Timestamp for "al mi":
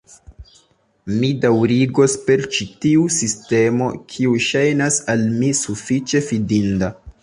5.15-5.57